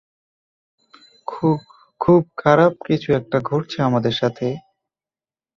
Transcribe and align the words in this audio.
খু-খুব 1.27 2.21
খারাপ 2.37 2.73
কিছু 2.85 3.09
একটা 3.13 3.37
ঘটছে 3.41 3.77
আমাদের 3.81 4.11
সাথে। 4.11 4.47